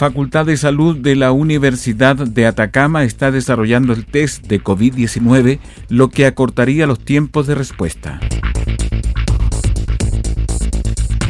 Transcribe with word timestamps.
Facultad 0.00 0.46
de 0.46 0.56
Salud 0.56 0.96
de 0.96 1.14
la 1.14 1.30
Universidad 1.30 2.16
de 2.16 2.46
Atacama 2.46 3.04
está 3.04 3.30
desarrollando 3.30 3.92
el 3.92 4.06
test 4.06 4.46
de 4.46 4.58
COVID-19, 4.64 5.58
lo 5.90 6.08
que 6.08 6.24
acortaría 6.24 6.86
los 6.86 7.00
tiempos 7.00 7.46
de 7.46 7.54
respuesta. 7.54 8.18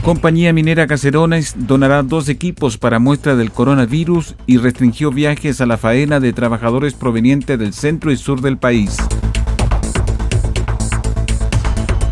Compañía 0.04 0.52
Minera 0.52 0.86
Caserones 0.86 1.56
donará 1.58 2.04
dos 2.04 2.28
equipos 2.28 2.78
para 2.78 3.00
muestra 3.00 3.34
del 3.34 3.50
coronavirus 3.50 4.36
y 4.46 4.58
restringió 4.58 5.10
viajes 5.10 5.60
a 5.60 5.66
la 5.66 5.76
faena 5.76 6.20
de 6.20 6.32
trabajadores 6.32 6.94
provenientes 6.94 7.58
del 7.58 7.72
centro 7.72 8.12
y 8.12 8.16
sur 8.16 8.40
del 8.40 8.56
país. 8.56 8.98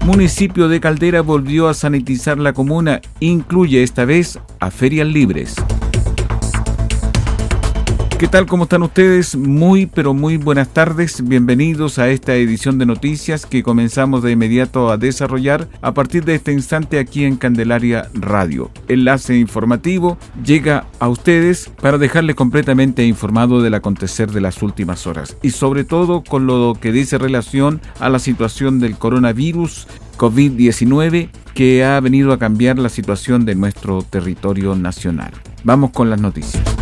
Municipio 0.04 0.66
de 0.66 0.80
Caldera 0.80 1.20
volvió 1.20 1.68
a 1.68 1.74
sanitizar 1.74 2.36
la 2.36 2.52
comuna, 2.52 3.00
incluye 3.20 3.84
esta 3.84 4.04
vez 4.04 4.40
a 4.58 4.72
ferias 4.72 5.06
libres. 5.06 5.54
¿Qué 8.18 8.26
tal? 8.26 8.46
¿Cómo 8.46 8.64
están 8.64 8.82
ustedes? 8.82 9.36
Muy, 9.36 9.86
pero 9.86 10.12
muy 10.12 10.38
buenas 10.38 10.74
tardes. 10.74 11.22
Bienvenidos 11.22 12.00
a 12.00 12.08
esta 12.08 12.34
edición 12.34 12.76
de 12.76 12.84
noticias 12.84 13.46
que 13.46 13.62
comenzamos 13.62 14.24
de 14.24 14.32
inmediato 14.32 14.90
a 14.90 14.96
desarrollar 14.96 15.68
a 15.82 15.94
partir 15.94 16.24
de 16.24 16.34
este 16.34 16.52
instante 16.52 16.98
aquí 16.98 17.22
en 17.22 17.36
Candelaria 17.36 18.08
Radio. 18.14 18.72
Enlace 18.88 19.38
informativo 19.38 20.18
llega 20.44 20.88
a 20.98 21.08
ustedes 21.08 21.70
para 21.80 21.96
dejarle 21.96 22.34
completamente 22.34 23.06
informado 23.06 23.62
del 23.62 23.74
acontecer 23.74 24.32
de 24.32 24.40
las 24.40 24.64
últimas 24.64 25.06
horas 25.06 25.36
y 25.40 25.50
sobre 25.50 25.84
todo 25.84 26.24
con 26.24 26.48
lo 26.48 26.76
que 26.80 26.90
dice 26.90 27.18
relación 27.18 27.80
a 28.00 28.08
la 28.08 28.18
situación 28.18 28.80
del 28.80 28.98
coronavirus 28.98 29.86
COVID-19 30.16 31.30
que 31.54 31.84
ha 31.84 32.00
venido 32.00 32.32
a 32.32 32.40
cambiar 32.40 32.80
la 32.80 32.88
situación 32.88 33.44
de 33.44 33.54
nuestro 33.54 34.02
territorio 34.02 34.74
nacional. 34.74 35.30
Vamos 35.62 35.92
con 35.92 36.10
las 36.10 36.20
noticias. 36.20 36.77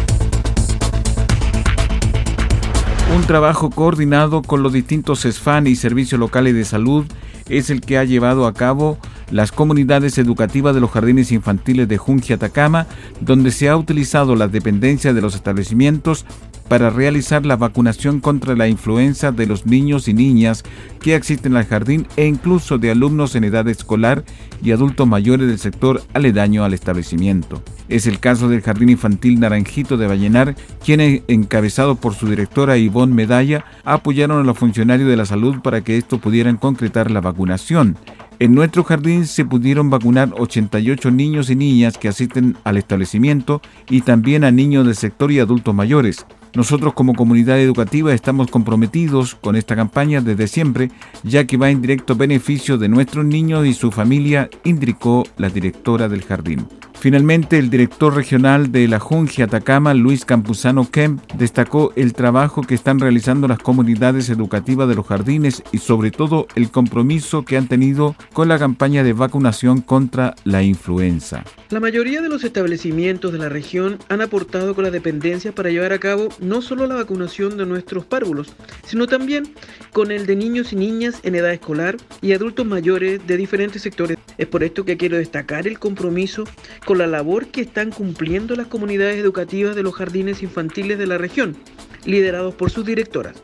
Un 3.14 3.22
trabajo 3.22 3.70
coordinado 3.70 4.42
con 4.42 4.62
los 4.62 4.72
distintos 4.72 5.20
SFAN 5.20 5.68
y 5.68 5.76
servicios 5.76 6.18
locales 6.18 6.54
de 6.54 6.64
salud 6.64 7.06
es 7.48 7.70
el 7.70 7.80
que 7.80 7.98
ha 7.98 8.04
llevado 8.04 8.46
a 8.46 8.52
cabo 8.52 8.98
las 9.30 9.52
comunidades 9.52 10.18
educativas 10.18 10.74
de 10.74 10.80
los 10.80 10.90
jardines 10.90 11.32
infantiles 11.32 11.88
de 11.88 11.98
Junji 11.98 12.32
Atacama, 12.32 12.86
donde 13.20 13.50
se 13.50 13.68
ha 13.68 13.76
utilizado 13.76 14.36
las 14.36 14.52
dependencias 14.52 15.14
de 15.14 15.20
los 15.20 15.34
establecimientos 15.34 16.24
para 16.68 16.90
realizar 16.90 17.46
la 17.46 17.56
vacunación 17.56 18.20
contra 18.20 18.56
la 18.56 18.68
influenza 18.68 19.32
de 19.32 19.46
los 19.46 19.66
niños 19.66 20.08
y 20.08 20.14
niñas 20.14 20.64
que 21.00 21.14
asisten 21.14 21.56
al 21.56 21.66
jardín 21.66 22.06
e 22.16 22.26
incluso 22.26 22.78
de 22.78 22.90
alumnos 22.90 23.34
en 23.36 23.44
edad 23.44 23.68
escolar 23.68 24.24
y 24.62 24.72
adultos 24.72 25.06
mayores 25.06 25.46
del 25.46 25.58
sector 25.58 26.02
aledaño 26.12 26.64
al 26.64 26.74
establecimiento. 26.74 27.62
Es 27.88 28.06
el 28.06 28.18
caso 28.18 28.48
del 28.48 28.62
Jardín 28.62 28.88
Infantil 28.88 29.38
Naranjito 29.38 29.96
de 29.96 30.08
Vallenar, 30.08 30.56
quienes, 30.84 31.22
encabezado 31.28 31.94
por 31.94 32.14
su 32.14 32.26
directora 32.28 32.76
Ivonne 32.76 33.14
Medalla, 33.14 33.64
apoyaron 33.84 34.40
a 34.40 34.44
los 34.44 34.58
funcionarios 34.58 35.08
de 35.08 35.16
la 35.16 35.24
salud 35.24 35.60
para 35.62 35.82
que 35.82 35.96
esto 35.96 36.18
pudieran 36.18 36.56
concretar 36.56 37.12
la 37.12 37.20
vacunación. 37.20 37.96
En 38.38 38.54
nuestro 38.54 38.84
jardín 38.84 39.26
se 39.26 39.46
pudieron 39.46 39.88
vacunar 39.88 40.34
88 40.36 41.10
niños 41.10 41.48
y 41.48 41.56
niñas 41.56 41.96
que 41.96 42.08
asisten 42.08 42.54
al 42.64 42.76
establecimiento 42.76 43.62
y 43.88 44.02
también 44.02 44.44
a 44.44 44.50
niños 44.50 44.84
del 44.84 44.94
sector 44.94 45.32
y 45.32 45.40
adultos 45.40 45.74
mayores. 45.74 46.26
Nosotros 46.54 46.92
como 46.92 47.14
comunidad 47.14 47.58
educativa 47.58 48.12
estamos 48.12 48.50
comprometidos 48.50 49.34
con 49.36 49.56
esta 49.56 49.74
campaña 49.74 50.20
desde 50.20 50.48
siempre, 50.48 50.90
ya 51.22 51.46
que 51.46 51.56
va 51.56 51.70
en 51.70 51.80
directo 51.80 52.14
beneficio 52.14 52.76
de 52.76 52.90
nuestros 52.90 53.24
niños 53.24 53.66
y 53.66 53.72
su 53.72 53.90
familia, 53.90 54.50
indicó 54.64 55.24
la 55.38 55.48
directora 55.48 56.08
del 56.08 56.22
jardín. 56.22 56.66
Finalmente, 56.98 57.58
el 57.58 57.70
director 57.70 58.14
regional 58.14 58.72
de 58.72 58.88
la 58.88 58.98
Junji 58.98 59.42
Atacama, 59.42 59.94
Luis 59.94 60.24
Campuzano 60.24 60.90
Kemp, 60.90 61.20
destacó 61.34 61.92
el 61.94 62.14
trabajo 62.14 62.62
que 62.62 62.74
están 62.74 62.98
realizando 62.98 63.46
las 63.46 63.58
comunidades 63.58 64.30
educativas 64.30 64.88
de 64.88 64.94
los 64.94 65.06
jardines 65.06 65.62
y 65.72 65.78
sobre 65.78 66.10
todo 66.10 66.46
el 66.54 66.70
compromiso 66.70 67.44
que 67.44 67.58
han 67.58 67.68
tenido 67.68 68.16
con 68.32 68.48
la 68.48 68.58
campaña 68.58 69.04
de 69.04 69.12
vacunación 69.12 69.82
contra 69.82 70.34
la 70.44 70.62
influenza. 70.62 71.44
La 71.68 71.80
mayoría 71.80 72.22
de 72.22 72.28
los 72.28 72.44
establecimientos 72.44 73.32
de 73.32 73.38
la 73.38 73.48
región 73.48 73.98
han 74.08 74.20
aportado 74.20 74.74
con 74.74 74.84
las 74.84 74.92
dependencias 74.92 75.54
para 75.54 75.70
llevar 75.70 75.92
a 75.92 75.98
cabo 75.98 76.28
no 76.40 76.62
solo 76.62 76.86
la 76.86 76.94
vacunación 76.94 77.56
de 77.56 77.66
nuestros 77.66 78.04
párvulos, 78.04 78.54
sino 78.84 79.06
también 79.06 79.52
con 79.92 80.10
el 80.10 80.26
de 80.26 80.36
niños 80.36 80.72
y 80.72 80.76
niñas 80.76 81.20
en 81.24 81.34
edad 81.34 81.52
escolar 81.52 81.96
y 82.22 82.32
adultos 82.32 82.66
mayores 82.66 83.26
de 83.26 83.36
diferentes 83.36 83.82
sectores. 83.82 84.16
Es 84.38 84.46
por 84.46 84.62
esto 84.62 84.84
que 84.84 84.96
quiero 84.96 85.16
destacar 85.16 85.66
el 85.66 85.78
compromiso 85.78 86.44
con 86.86 86.98
la 86.98 87.08
labor 87.08 87.48
que 87.48 87.62
están 87.62 87.90
cumpliendo 87.90 88.54
las 88.54 88.68
comunidades 88.68 89.18
educativas 89.18 89.74
de 89.74 89.82
los 89.82 89.92
jardines 89.92 90.42
infantiles 90.44 90.98
de 90.98 91.08
la 91.08 91.18
región, 91.18 91.56
liderados 92.04 92.54
por 92.54 92.70
sus 92.70 92.86
directoras, 92.86 93.34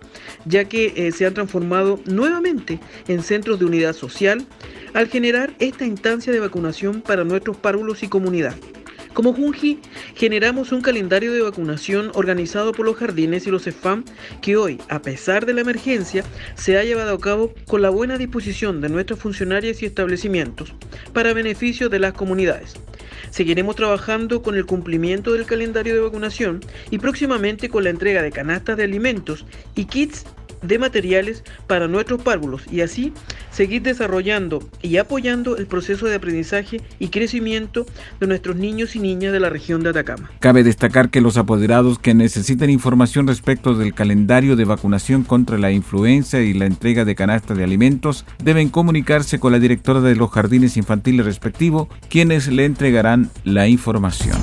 ya 0.44 0.66
que 0.66 0.92
eh, 0.94 1.10
se 1.10 1.26
han 1.26 1.34
transformado 1.34 1.98
nuevamente 2.06 2.78
en 3.08 3.20
centros 3.25 3.58
de 3.58 3.64
unidad 3.64 3.94
social 3.94 4.47
al 4.94 5.08
generar 5.08 5.54
esta 5.58 5.84
instancia 5.84 6.32
de 6.32 6.38
vacunación 6.38 7.03
para 7.03 7.25
nuestros 7.25 7.56
párvulos 7.56 8.04
y 8.04 8.08
comunidad. 8.08 8.54
Como 9.15 9.34
Junji, 9.34 9.78
generamos 10.15 10.73
un 10.73 10.81
calendario 10.81 11.34
de 11.34 11.43
vacunación 11.43 12.11
organizado 12.15 12.73
por 12.73 12.87
los 12.87 12.97
jardines 12.97 13.47
y 13.47 13.50
los 13.50 13.67
EFAM 13.67 14.05
que 14.41 14.56
hoy, 14.56 14.81
a 14.89 15.03
pesar 15.03 15.45
de 15.45 15.53
la 15.53 15.61
emergencia, 15.61 16.25
se 16.55 16.78
ha 16.78 16.84
llevado 16.84 17.15
a 17.15 17.21
cabo 17.21 17.53
con 17.67 17.83
la 17.83 17.91
buena 17.91 18.17
disposición 18.17 18.81
de 18.81 18.89
nuestros 18.89 19.19
funcionarios 19.19 19.83
y 19.83 19.87
establecimientos 19.87 20.72
para 21.12 21.34
beneficio 21.34 21.91
de 21.91 21.99
las 21.99 22.15
comunidades. 22.15 22.75
Seguiremos 23.31 23.77
trabajando 23.77 24.43
con 24.43 24.56
el 24.56 24.65
cumplimiento 24.65 25.33
del 25.34 25.45
calendario 25.45 25.95
de 25.95 26.01
vacunación 26.01 26.61
y 26.91 26.99
próximamente 26.99 27.69
con 27.69 27.84
la 27.84 27.91
entrega 27.91 28.22
de 28.22 28.33
canastas 28.33 28.78
de 28.78 28.84
alimentos 28.84 29.45
y 29.75 29.84
kits 29.84 30.25
de 30.62 30.78
materiales 30.78 31.45
para 31.67 31.89
nuestros 31.89 32.23
párvulos 32.23 32.62
y 32.71 32.81
así 32.81 33.12
seguir 33.50 33.83
desarrollando 33.83 34.62
y 34.81 34.97
apoyando 34.97 35.56
el 35.56 35.67
proceso 35.67 36.06
de 36.06 36.15
aprendizaje 36.15 36.81
y 36.99 37.09
crecimiento 37.09 37.87
de 38.21 38.27
nuestros 38.27 38.56
niños 38.56 38.97
y 38.97 39.01
niñas 39.01 39.33
de 39.33 39.41
la 39.41 39.51
región 39.51 39.83
de 39.83 39.91
Atacama. 39.91 40.31
Cabe 40.41 40.65
destacar 40.65 41.11
que 41.11 41.21
los 41.21 41.37
apoderados 41.37 41.99
que 41.99 42.15
necesiten 42.15 42.71
información 42.71 43.27
respecto 43.27 43.75
del 43.75 43.95
calendario 43.95 44.56
de 44.56 44.65
vacunación 44.65 45.22
contra 45.25 45.59
la 45.59 45.71
influenza 45.71 46.41
y 46.41 46.54
la 46.54 46.66
entrega 46.66 47.04
de 47.04 47.15
canasta 47.15 47.54
de 47.54 47.65
alimentos 47.65 48.25
deben 48.42 48.69
comunicarse 48.69 49.39
con 49.39 49.53
la 49.53 49.59
directora 49.59 50.01
de 50.01 50.16
los 50.16 50.31
jardines 50.31 50.77
infantiles 50.77 51.27
respectivos, 51.27 51.89
quienes 52.09 52.48
le 52.48 52.65
entregarán 52.65 53.31
la 53.45 53.69
información. 53.69 54.39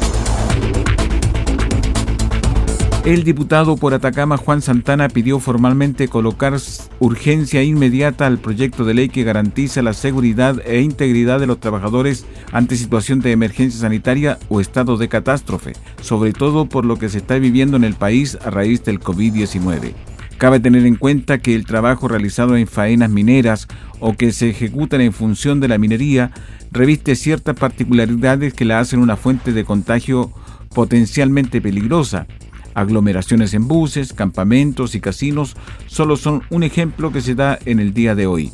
El 3.10 3.24
diputado 3.24 3.76
por 3.76 3.96
Atacama 3.96 4.38
Juan 4.38 4.62
Santana 4.62 5.08
pidió 5.08 5.40
formalmente 5.40 6.10
colocar 6.10 6.56
urgencia 7.00 7.64
inmediata 7.64 8.28
al 8.28 8.38
proyecto 8.38 8.86
de 8.86 8.94
ley 8.94 9.10
que 9.10 9.24
garantiza 9.24 9.82
la 9.82 9.94
seguridad 9.94 10.62
e 10.64 10.82
integridad 10.82 11.40
de 11.40 11.48
los 11.48 11.60
trabajadores 11.60 12.28
ante 12.52 12.76
situación 12.76 13.20
de 13.20 13.32
emergencia 13.32 13.80
sanitaria 13.82 14.38
o 14.48 14.62
estado 14.62 14.96
de 14.96 15.10
catástrofe, 15.10 15.74
sobre 16.04 16.34
todo 16.34 16.70
por 16.70 16.86
lo 16.86 16.98
que 16.98 17.10
se 17.10 17.18
está 17.18 17.40
viviendo 17.40 17.78
en 17.78 17.84
el 17.84 17.96
país 17.96 18.38
a 18.46 18.52
raíz 18.52 18.84
del 18.84 19.00
COVID-19. 19.00 19.94
Cabe 20.38 20.60
tener 20.60 20.86
en 20.86 20.96
cuenta 20.96 21.40
que 21.40 21.56
el 21.56 21.66
trabajo 21.66 22.08
realizado 22.08 22.58
en 22.58 22.68
faenas 22.68 23.10
mineras 23.10 23.68
o 24.00 24.14
que 24.14 24.32
se 24.32 24.52
ejecutan 24.52 25.02
en 25.02 25.14
función 25.14 25.60
de 25.60 25.68
la 25.68 25.80
minería 25.80 26.30
reviste 26.72 27.16
ciertas 27.16 27.56
particularidades 27.56 28.54
que 28.54 28.66
la 28.66 28.78
hacen 28.78 29.00
una 29.00 29.16
fuente 29.16 29.52
de 29.52 29.66
contagio 29.66 30.32
potencialmente 30.76 31.60
peligrosa 31.60 32.28
Aglomeraciones 32.80 33.54
en 33.54 33.68
buses, 33.68 34.14
campamentos 34.14 34.96
y 34.96 35.02
casinos 35.02 35.56
solo 35.88 36.18
son 36.18 36.44
un 36.50 36.64
ejemplo 36.64 37.12
que 37.12 37.22
se 37.22 37.36
da 37.36 37.60
en 37.66 37.80
el 37.80 37.94
día 37.94 38.16
de 38.16 38.28
hoy. 38.28 38.52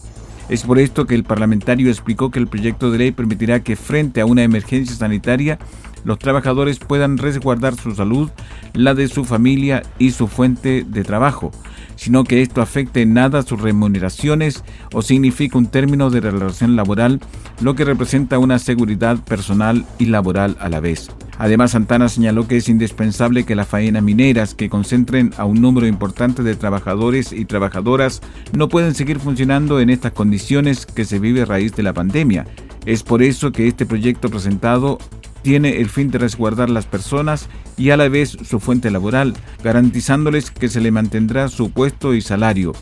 Es 0.49 0.63
por 0.63 0.79
esto 0.79 1.05
que 1.05 1.15
el 1.15 1.23
parlamentario 1.23 1.89
explicó 1.89 2.31
que 2.31 2.39
el 2.39 2.47
proyecto 2.47 2.91
de 2.91 2.97
ley 2.99 3.11
permitirá 3.11 3.63
que 3.63 3.75
frente 3.75 4.21
a 4.21 4.25
una 4.25 4.43
emergencia 4.43 4.95
sanitaria 4.95 5.59
los 6.03 6.19
trabajadores 6.19 6.77
puedan 6.77 7.17
resguardar 7.17 7.75
su 7.75 7.95
salud, 7.95 8.29
la 8.73 8.93
de 8.93 9.07
su 9.07 9.25
familia 9.25 9.81
y 9.97 10.11
su 10.11 10.27
fuente 10.27 10.85
de 10.87 11.03
trabajo, 11.03 11.51
sino 11.95 12.23
que 12.23 12.43
esto 12.43 12.61
afecte 12.61 13.01
en 13.01 13.15
nada 13.15 13.41
sus 13.41 13.59
remuneraciones 13.59 14.63
o 14.93 15.01
significa 15.01 15.57
un 15.57 15.65
término 15.65 16.11
de 16.11 16.21
relación 16.21 16.75
laboral, 16.75 17.19
lo 17.59 17.73
que 17.73 17.85
representa 17.85 18.37
una 18.37 18.59
seguridad 18.59 19.17
personal 19.17 19.83
y 19.97 20.05
laboral 20.05 20.55
a 20.59 20.69
la 20.69 20.79
vez. 20.79 21.09
Además, 21.37 21.71
Santana 21.71 22.07
señaló 22.07 22.47
que 22.47 22.57
es 22.57 22.69
indispensable 22.69 23.43
que 23.43 23.55
las 23.55 23.67
faenas 23.67 24.03
mineras 24.03 24.53
que 24.55 24.69
concentren 24.69 25.33
a 25.37 25.45
un 25.45 25.61
número 25.61 25.87
importante 25.87 26.43
de 26.43 26.55
trabajadores 26.55 27.33
y 27.33 27.45
trabajadoras 27.45 28.21
no 28.53 28.69
pueden 28.69 28.95
seguir 28.95 29.19
funcionando 29.19 29.79
en 29.79 29.89
estas 29.89 30.13
condiciones 30.13 30.85
que 30.85 31.05
se 31.05 31.19
vive 31.19 31.41
a 31.41 31.45
raíz 31.45 31.75
de 31.75 31.83
la 31.83 31.93
pandemia. 31.93 32.45
Es 32.85 33.03
por 33.03 33.21
eso 33.21 33.51
que 33.51 33.67
este 33.67 33.85
proyecto 33.85 34.29
presentado 34.29 34.97
tiene 35.41 35.79
el 35.79 35.89
fin 35.89 36.09
de 36.09 36.17
resguardar 36.17 36.69
las 36.69 36.85
personas 36.85 37.49
y 37.77 37.91
a 37.91 37.97
la 37.97 38.07
vez 38.07 38.29
su 38.29 38.59
fuente 38.59 38.89
laboral, 38.89 39.35
garantizándoles 39.63 40.49
que 40.49 40.69
se 40.69 40.81
le 40.81 40.91
mantendrá 40.91 41.49
su 41.49 41.69
puesto 41.69 42.13
y 42.15 42.21
salario. 42.21 42.73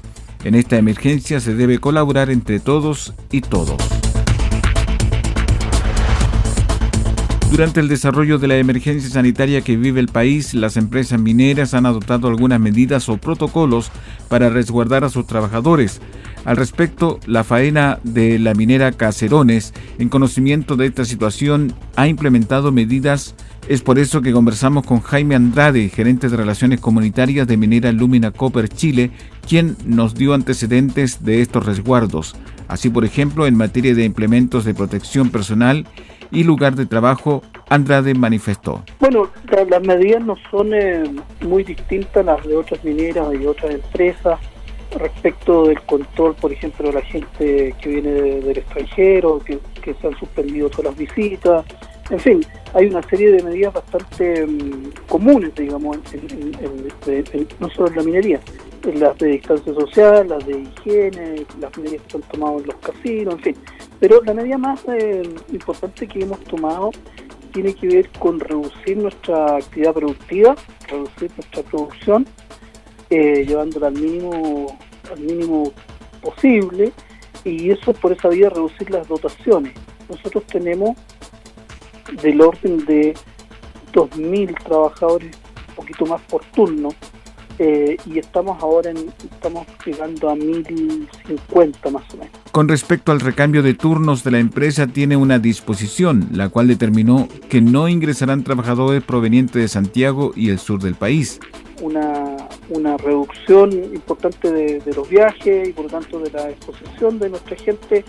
En 0.43 0.55
esta 0.55 0.77
emergencia 0.77 1.39
se 1.39 1.55
debe 1.55 1.79
colaborar 1.79 2.29
entre 2.29 2.59
todos 2.59 3.13
y 3.31 3.41
todos. 3.41 4.02
Durante 7.53 7.81
el 7.81 7.87
desarrollo 7.87 8.39
de 8.39 8.47
la 8.47 8.57
emergencia 8.57 9.07
sanitaria 9.11 9.61
que 9.61 9.77
vive 9.77 9.99
el 9.99 10.07
país, 10.07 10.55
las 10.55 10.75
empresas 10.75 11.21
mineras 11.21 11.75
han 11.75 11.85
adoptado 11.85 12.27
algunas 12.27 12.59
medidas 12.59 13.07
o 13.09 13.17
protocolos 13.17 13.91
para 14.27 14.49
resguardar 14.49 15.03
a 15.03 15.09
sus 15.09 15.27
trabajadores. 15.27 16.01
Al 16.45 16.57
respecto, 16.57 17.19
la 17.27 17.43
faena 17.43 17.99
de 18.03 18.39
la 18.39 18.55
minera 18.55 18.91
Caserones, 18.91 19.71
en 19.99 20.09
conocimiento 20.09 20.75
de 20.77 20.87
esta 20.87 21.05
situación, 21.05 21.73
ha 21.95 22.07
implementado 22.07 22.71
medidas. 22.71 23.35
Es 23.69 23.83
por 23.83 23.99
eso 23.99 24.23
que 24.23 24.33
conversamos 24.33 24.83
con 24.83 25.01
Jaime 25.01 25.35
Andrade, 25.35 25.89
gerente 25.89 26.29
de 26.29 26.37
Relaciones 26.37 26.79
Comunitarias 26.79 27.45
de 27.45 27.55
Minera 27.55 27.91
Lumina 27.91 28.31
Copper 28.31 28.67
Chile, 28.67 29.11
quien 29.47 29.77
nos 29.85 30.15
dio 30.15 30.33
antecedentes 30.33 31.23
de 31.23 31.43
estos 31.43 31.67
resguardos. 31.67 32.35
Así, 32.67 32.89
por 32.89 33.05
ejemplo, 33.05 33.45
en 33.45 33.55
materia 33.55 33.93
de 33.93 34.05
implementos 34.05 34.65
de 34.65 34.73
protección 34.73 35.29
personal 35.29 35.85
y 36.33 36.43
lugar 36.43 36.75
de 36.75 36.85
trabajo, 36.85 37.43
Andrade 37.69 38.13
manifestó. 38.15 38.83
Bueno, 38.99 39.29
las 39.69 39.81
medidas 39.83 40.23
no 40.23 40.35
son 40.49 40.73
eh, 40.73 41.03
muy 41.41 41.63
distintas 41.63 42.25
las 42.25 42.45
de 42.45 42.55
otras 42.55 42.83
mineras 42.83 43.27
y 43.39 43.45
otras 43.45 43.75
empresas 43.75 44.39
respecto 44.97 45.65
del 45.65 45.81
control, 45.81 46.35
por 46.35 46.51
ejemplo, 46.51 46.87
de 46.87 46.93
la 46.93 47.01
gente 47.01 47.75
que 47.81 47.89
viene 47.89 48.11
del 48.11 48.57
extranjero, 48.57 49.39
que, 49.39 49.59
se 49.83 50.07
han 50.07 50.17
suspendido 50.17 50.69
todas 50.69 50.85
las 50.85 50.97
visitas, 50.97 51.65
en 52.09 52.19
fin, 52.19 52.45
hay 52.73 52.87
una 52.87 53.01
serie 53.03 53.31
de 53.31 53.43
medidas 53.43 53.73
bastante 53.73 54.45
mm, 54.45 55.07
comunes, 55.07 55.53
digamos, 55.55 55.97
no 57.59 57.69
solo 57.69 57.87
en 57.89 57.95
la 57.95 58.03
minería, 58.03 58.39
en 58.85 58.99
las 58.99 59.17
de 59.17 59.27
distancia 59.27 59.73
social, 59.73 60.27
las 60.27 60.45
de 60.45 60.59
higiene, 60.59 61.45
las 61.59 61.77
medidas 61.77 62.01
que 62.03 62.11
se 62.11 62.17
han 62.17 62.23
tomado 62.23 62.59
en 62.59 62.67
los 62.67 62.75
casinos, 62.75 63.33
en 63.35 63.39
fin. 63.39 63.55
Pero 64.03 64.21
la 64.21 64.33
medida 64.33 64.57
más 64.57 64.81
eh, 64.89 65.23
importante 65.53 66.09
que 66.09 66.23
hemos 66.23 66.41
tomado 66.41 66.91
tiene 67.53 67.73
que 67.73 67.87
ver 67.87 68.09
con 68.19 68.37
reducir 68.37 68.97
nuestra 68.97 69.55
actividad 69.55 69.93
productiva, 69.93 70.55
reducir 70.89 71.31
nuestra 71.37 71.63
producción 71.63 72.27
eh, 73.09 73.45
llevándola 73.47 73.87
al 73.87 73.93
mínimo, 73.93 74.77
al 75.09 75.19
mínimo 75.21 75.71
posible, 76.21 76.91
y 77.45 77.71
eso 77.71 77.93
por 77.93 78.11
esa 78.11 78.27
vía 78.27 78.49
reducir 78.49 78.91
las 78.91 79.07
dotaciones. 79.07 79.71
Nosotros 80.09 80.45
tenemos 80.47 80.97
del 82.21 82.41
orden 82.41 82.85
de 82.85 83.13
2.000 83.93 84.63
trabajadores, 84.65 85.33
un 85.69 85.75
poquito 85.75 86.05
más 86.07 86.21
por 86.23 86.43
turno, 86.47 86.89
eh, 87.57 87.95
y 88.05 88.19
estamos 88.19 88.61
ahora 88.61 88.89
en, 88.89 88.97
estamos 89.31 89.65
llegando 89.85 90.29
a 90.29 90.35
1.050 90.35 91.89
más 91.89 92.13
o 92.13 92.17
menos. 92.17 92.42
Con 92.53 92.69
respecto 92.69 93.11
al 93.11 93.19
recambio 93.19 93.63
de 93.63 93.73
turnos 93.73 94.23
de 94.23 94.29
la 94.31 94.37
empresa, 94.37 94.87
tiene 94.87 95.17
una 95.17 95.39
disposición, 95.39 96.29
la 96.31 96.49
cual 96.49 96.67
determinó 96.67 97.27
que 97.49 97.61
no 97.61 97.89
ingresarán 97.89 98.43
trabajadores 98.43 99.03
provenientes 99.03 99.61
de 99.61 99.67
Santiago 99.67 100.33
y 100.35 100.51
el 100.51 100.59
sur 100.59 100.81
del 100.81 100.93
país 100.93 101.39
una, 101.81 102.37
una 102.69 102.95
reducción 102.97 103.71
importante 103.71 104.51
de, 104.51 104.93
los 104.95 105.09
viajes 105.09 105.67
y 105.67 105.73
por 105.73 105.85
lo 105.85 105.91
tanto 105.91 106.19
de 106.19 106.31
la 106.31 106.49
exposición 106.51 107.17
de 107.17 107.29
nuestra 107.29 107.57
gente 107.57 108.05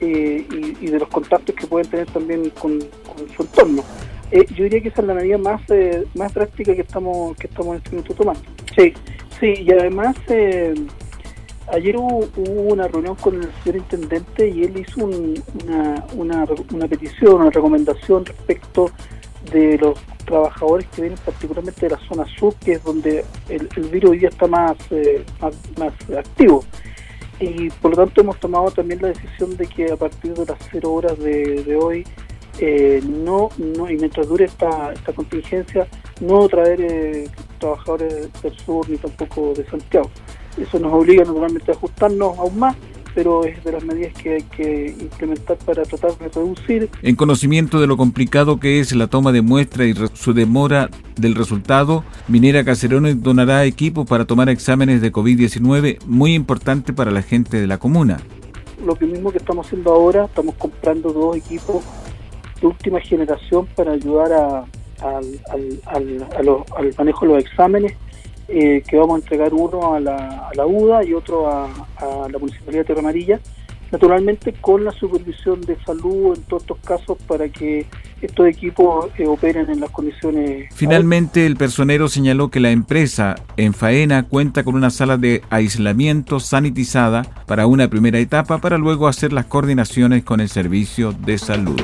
eh, 0.00 0.46
y, 0.80 0.86
de 0.86 0.98
los 0.98 1.08
contactos 1.08 1.54
que 1.54 1.66
pueden 1.66 1.90
tener 1.90 2.06
también 2.10 2.50
con, 2.50 2.78
su 3.34 3.42
entorno. 3.42 3.82
Eh, 4.30 4.44
yo 4.54 4.64
diría 4.64 4.82
que 4.82 4.88
esa 4.88 5.00
es 5.00 5.08
la 5.08 5.14
medida 5.14 5.38
más 5.38 5.62
eh, 5.70 6.04
más 6.14 6.34
drástica 6.34 6.74
que 6.74 6.82
estamos 6.82 7.34
que 7.38 7.46
estamos 7.46 7.76
en 7.76 7.76
este 7.78 7.90
momento 7.90 8.14
tomando. 8.14 8.42
Sí, 8.76 8.92
sí, 9.40 9.54
y 9.64 9.72
además 9.72 10.14
ayer 11.72 11.96
hubo, 11.96 12.26
una 12.36 12.88
reunión 12.88 13.14
con 13.16 13.36
el 13.36 13.50
señor 13.62 13.76
intendente 13.76 14.48
y 14.48 14.64
él 14.64 14.78
hizo 14.78 15.04
una, 15.04 16.04
una, 16.14 16.88
petición, 16.88 17.42
una 17.42 17.50
recomendación 17.50 18.24
respecto 18.24 18.90
de 19.52 19.78
los 19.78 19.98
trabajadores 20.24 20.86
que 20.88 21.02
vienen 21.02 21.18
particularmente 21.24 21.80
de 21.88 21.90
la 21.90 22.08
zona 22.08 22.24
sur, 22.38 22.54
que 22.56 22.72
es 22.72 22.84
donde 22.84 23.24
el, 23.48 23.68
virus 23.90 24.10
hoy 24.10 24.18
día 24.18 24.28
está 24.28 24.46
más, 24.46 24.76
eh, 24.90 25.24
más, 25.78 25.92
activo. 26.16 26.64
Y 27.40 27.70
por 27.70 27.92
lo 27.92 28.04
tanto 28.04 28.20
hemos 28.20 28.38
tomado 28.40 28.70
también 28.70 29.00
la 29.00 29.08
decisión 29.08 29.56
de 29.56 29.66
que 29.66 29.92
a 29.92 29.96
partir 29.96 30.34
de 30.34 30.44
las 30.44 30.58
cero 30.70 30.92
horas 30.92 31.18
de, 31.18 31.78
hoy, 31.80 32.04
eh, 32.58 33.00
no, 33.06 33.48
no, 33.56 33.88
y 33.88 33.96
mientras 33.96 34.26
dure 34.28 34.46
esta, 34.46 34.92
esta 34.92 35.12
contingencia, 35.12 35.86
no 36.20 36.48
traer 36.48 36.80
eh, 36.80 37.28
trabajadores 37.58 38.30
del 38.42 38.58
sur 38.58 38.88
ni 38.90 38.96
tampoco 38.96 39.54
de 39.54 39.64
Santiago. 39.66 40.10
Eso 40.56 40.78
nos 40.78 40.92
obliga 40.92 41.24
naturalmente 41.24 41.70
a 41.70 41.74
ajustarnos 41.74 42.38
aún 42.38 42.58
más 42.58 42.76
pero 43.18 43.44
es 43.44 43.64
de 43.64 43.72
las 43.72 43.84
medidas 43.84 44.12
que 44.14 44.34
hay 44.34 44.42
que 44.42 44.94
implementar 45.00 45.56
para 45.58 45.82
tratar 45.82 46.16
de 46.18 46.28
reducir. 46.28 46.88
En 47.02 47.16
conocimiento 47.16 47.80
de 47.80 47.88
lo 47.88 47.96
complicado 47.96 48.60
que 48.60 48.78
es 48.78 48.94
la 48.94 49.08
toma 49.08 49.32
de 49.32 49.42
muestra 49.42 49.86
y 49.86 49.94
su 50.14 50.34
demora 50.34 50.88
del 51.16 51.34
resultado, 51.34 52.04
Minera 52.28 52.62
Caserones 52.62 53.20
donará 53.20 53.64
equipo 53.64 54.04
para 54.04 54.24
tomar 54.24 54.48
exámenes 54.48 55.00
de 55.00 55.12
COVID-19 55.12 55.98
muy 56.06 56.34
importante 56.34 56.92
para 56.92 57.10
la 57.10 57.22
gente 57.22 57.60
de 57.60 57.66
la 57.66 57.78
comuna. 57.78 58.18
Lo 58.86 58.94
que 58.94 59.06
mismo 59.06 59.32
que 59.32 59.38
estamos 59.38 59.66
haciendo 59.66 59.92
ahora, 59.92 60.26
estamos 60.26 60.54
comprando 60.54 61.12
dos 61.12 61.36
equipos 61.36 61.82
de 62.60 62.68
última 62.68 63.00
generación 63.00 63.66
para 63.74 63.94
ayudar 63.94 64.32
a, 64.32 64.64
al 65.86 66.94
manejo 66.96 67.26
de 67.26 67.32
los 67.32 67.44
exámenes 67.44 67.94
eh, 68.48 68.82
que 68.88 68.96
vamos 68.96 69.16
a 69.16 69.18
entregar 69.18 69.52
uno 69.52 69.94
a 69.94 70.00
la, 70.00 70.48
a 70.48 70.54
la 70.54 70.66
UDA 70.66 71.04
y 71.04 71.12
otro 71.12 71.50
a, 71.50 71.68
la 72.30 72.38
Municipalidad 72.38 72.80
de 72.80 72.84
Tierra 72.86 73.00
Amarilla, 73.00 73.40
naturalmente 73.92 74.54
con 74.54 74.84
la 74.84 74.92
supervisión 74.92 75.60
de 75.60 75.76
salud 75.84 76.34
en 76.34 76.42
todos 76.44 76.62
estos 76.62 76.78
casos 76.78 77.18
para 77.26 77.48
que 77.50 77.84
estos 78.22 78.46
equipos 78.46 79.10
eh, 79.18 79.26
operen 79.26 79.68
en 79.68 79.80
las 79.80 79.90
condiciones. 79.90 80.74
Finalmente, 80.74 81.44
el 81.44 81.56
personero 81.56 82.08
señaló 82.08 82.50
que 82.50 82.60
la 82.60 82.70
empresa 82.70 83.34
en 83.58 83.74
faena 83.74 84.22
cuenta 84.22 84.64
con 84.64 84.74
una 84.74 84.90
sala 84.90 85.18
de 85.18 85.42
aislamiento 85.50 86.40
sanitizada 86.40 87.22
para 87.46 87.66
una 87.66 87.88
primera 87.88 88.18
etapa 88.18 88.58
para 88.58 88.78
luego 88.78 89.08
hacer 89.08 89.32
las 89.32 89.44
coordinaciones 89.44 90.24
con 90.24 90.40
el 90.40 90.48
servicio 90.48 91.12
de 91.12 91.36
salud. 91.36 91.80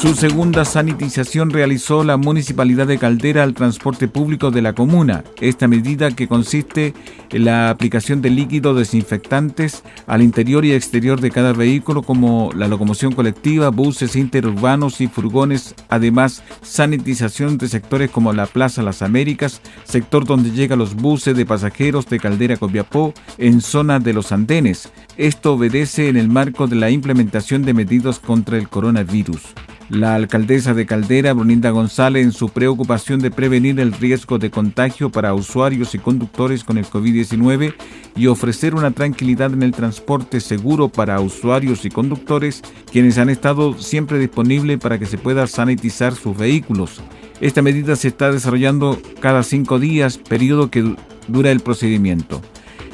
Su 0.00 0.14
segunda 0.14 0.66
sanitización 0.66 1.48
realizó 1.48 2.04
la 2.04 2.18
Municipalidad 2.18 2.86
de 2.86 2.98
Caldera 2.98 3.42
al 3.42 3.54
transporte 3.54 4.08
público 4.08 4.50
de 4.50 4.60
la 4.60 4.74
comuna. 4.74 5.24
Esta 5.40 5.68
medida 5.68 6.10
que 6.10 6.28
consiste 6.28 6.92
en 7.30 7.46
la 7.46 7.70
aplicación 7.70 8.20
de 8.20 8.28
líquidos 8.28 8.76
desinfectantes 8.76 9.82
al 10.06 10.20
interior 10.20 10.66
y 10.66 10.72
exterior 10.72 11.22
de 11.22 11.30
cada 11.30 11.54
vehículo 11.54 12.02
como 12.02 12.50
la 12.54 12.68
locomoción 12.68 13.12
colectiva, 13.12 13.70
buses 13.70 14.16
interurbanos 14.16 15.00
y 15.00 15.06
furgones. 15.06 15.74
Además, 15.88 16.42
sanitización 16.60 17.56
de 17.56 17.68
sectores 17.68 18.10
como 18.10 18.34
la 18.34 18.46
Plaza 18.46 18.82
Las 18.82 19.00
Américas, 19.00 19.62
sector 19.84 20.26
donde 20.26 20.50
llegan 20.50 20.78
los 20.78 20.94
buses 20.94 21.34
de 21.34 21.46
pasajeros 21.46 22.06
de 22.06 22.20
Caldera 22.20 22.58
Copiapó 22.58 23.14
en 23.38 23.62
zona 23.62 23.98
de 23.98 24.12
los 24.12 24.30
andenes. 24.30 24.90
Esto 25.16 25.54
obedece 25.54 26.08
en 26.08 26.18
el 26.18 26.28
marco 26.28 26.66
de 26.66 26.76
la 26.76 26.90
implementación 26.90 27.62
de 27.62 27.72
medidas 27.72 28.18
contra 28.18 28.58
el 28.58 28.68
coronavirus. 28.68 29.42
La 29.88 30.16
alcaldesa 30.16 30.74
de 30.74 30.84
Caldera, 30.84 31.32
Brunilda 31.32 31.70
González, 31.70 32.24
en 32.24 32.32
su 32.32 32.48
preocupación 32.48 33.20
de 33.20 33.30
prevenir 33.30 33.78
el 33.78 33.92
riesgo 33.92 34.36
de 34.36 34.50
contagio 34.50 35.10
para 35.10 35.32
usuarios 35.32 35.94
y 35.94 36.00
conductores 36.00 36.64
con 36.64 36.76
el 36.76 36.86
COVID-19 36.86 37.72
y 38.16 38.26
ofrecer 38.26 38.74
una 38.74 38.90
tranquilidad 38.90 39.52
en 39.52 39.62
el 39.62 39.70
transporte 39.70 40.40
seguro 40.40 40.88
para 40.88 41.20
usuarios 41.20 41.84
y 41.84 41.90
conductores, 41.90 42.62
quienes 42.90 43.16
han 43.18 43.30
estado 43.30 43.78
siempre 43.78 44.18
disponibles 44.18 44.78
para 44.78 44.98
que 44.98 45.06
se 45.06 45.18
pueda 45.18 45.46
sanitizar 45.46 46.16
sus 46.16 46.36
vehículos. 46.36 47.00
Esta 47.40 47.62
medida 47.62 47.94
se 47.94 48.08
está 48.08 48.32
desarrollando 48.32 49.00
cada 49.20 49.44
cinco 49.44 49.78
días, 49.78 50.18
periodo 50.18 50.68
que 50.68 50.96
dura 51.28 51.52
el 51.52 51.60
procedimiento. 51.60 52.42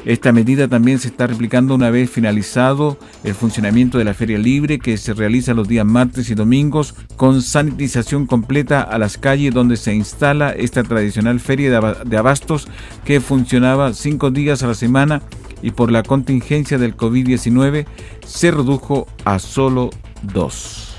Esta 0.05 0.33
medida 0.33 0.67
también 0.67 0.99
se 0.99 1.07
está 1.07 1.27
replicando 1.27 1.75
una 1.75 1.89
vez 1.89 2.09
finalizado 2.09 2.97
el 3.23 3.35
funcionamiento 3.35 3.97
de 3.97 4.03
la 4.03 4.13
Feria 4.13 4.37
Libre 4.37 4.79
que 4.79 4.97
se 4.97 5.13
realiza 5.13 5.53
los 5.53 5.67
días 5.67 5.85
martes 5.85 6.29
y 6.29 6.35
domingos 6.35 6.93
con 7.15 7.41
sanitización 7.41 8.25
completa 8.25 8.81
a 8.81 8.97
las 8.97 9.17
calles 9.17 9.53
donde 9.53 9.77
se 9.77 9.93
instala 9.93 10.51
esta 10.51 10.83
tradicional 10.83 11.39
feria 11.39 11.79
de 12.05 12.17
abastos 12.17 12.67
que 13.05 13.21
funcionaba 13.21 13.93
cinco 13.93 14.29
días 14.29 14.61
a 14.63 14.67
la 14.67 14.75
semana 14.75 15.21
y 15.61 15.71
por 15.71 15.89
la 15.89 16.03
contingencia 16.03 16.77
del 16.77 16.97
COVID-19 16.97 17.85
se 18.25 18.51
redujo 18.51 19.07
a 19.23 19.39
solo 19.39 19.89
dos. 20.21 20.89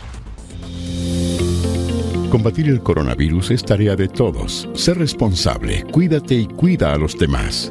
Combatir 2.30 2.68
el 2.68 2.80
coronavirus 2.80 3.52
es 3.52 3.64
tarea 3.64 3.94
de 3.94 4.08
todos. 4.08 4.68
Sé 4.74 4.94
responsable, 4.94 5.84
cuídate 5.92 6.34
y 6.34 6.46
cuida 6.46 6.92
a 6.92 6.98
los 6.98 7.16
demás. 7.16 7.70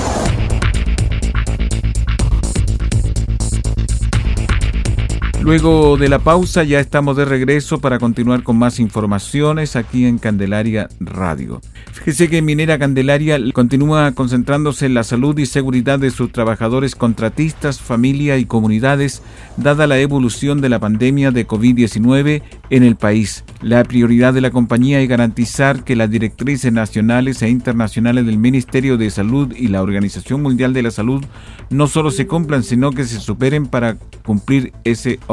Luego 5.43 5.97
de 5.97 6.07
la 6.07 6.19
pausa 6.19 6.63
ya 6.63 6.79
estamos 6.79 7.17
de 7.17 7.25
regreso 7.25 7.79
para 7.79 7.97
continuar 7.97 8.43
con 8.43 8.59
más 8.59 8.79
informaciones 8.79 9.75
aquí 9.75 10.05
en 10.05 10.19
Candelaria 10.19 10.87
Radio. 10.99 11.61
Fíjese 11.91 12.29
que 12.29 12.43
Minera 12.43 12.77
Candelaria 12.77 13.39
continúa 13.51 14.11
concentrándose 14.11 14.85
en 14.85 14.93
la 14.93 15.03
salud 15.03 15.37
y 15.39 15.47
seguridad 15.47 15.97
de 15.97 16.11
sus 16.11 16.31
trabajadores 16.31 16.95
contratistas, 16.95 17.81
familia 17.81 18.37
y 18.37 18.45
comunidades, 18.45 19.23
dada 19.57 19.87
la 19.87 19.99
evolución 19.99 20.61
de 20.61 20.69
la 20.69 20.77
pandemia 20.77 21.31
de 21.31 21.47
COVID-19 21.47 22.43
en 22.69 22.83
el 22.83 22.95
país. 22.95 23.43
La 23.61 23.83
prioridad 23.83 24.35
de 24.35 24.41
la 24.41 24.51
compañía 24.51 25.01
es 25.01 25.09
garantizar 25.09 25.83
que 25.83 25.95
las 25.95 26.11
directrices 26.11 26.71
nacionales 26.71 27.41
e 27.41 27.49
internacionales 27.49 28.27
del 28.27 28.37
Ministerio 28.37 28.95
de 28.95 29.09
Salud 29.09 29.53
y 29.55 29.69
la 29.69 29.81
Organización 29.81 30.43
Mundial 30.43 30.73
de 30.73 30.83
la 30.83 30.91
Salud 30.91 31.25
no 31.71 31.87
solo 31.87 32.11
se 32.11 32.27
cumplan, 32.27 32.61
sino 32.61 32.91
que 32.91 33.05
se 33.05 33.19
superen 33.19 33.65
para 33.65 33.97
cumplir 34.23 34.71
ese 34.83 35.19
objetivo. 35.27 35.30